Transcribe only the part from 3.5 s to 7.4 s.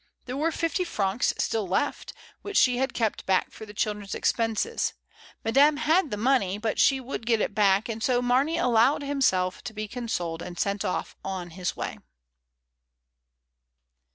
for the children's expenses. Madame had the money, but she would get